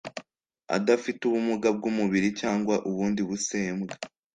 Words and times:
adafite 0.77 1.21
ubumuga 1.25 1.67
bw 1.77 1.83
umubiri 1.91 2.27
cyangwa 2.39 2.75
ubundi 2.89 3.21
busembwa 3.29 3.93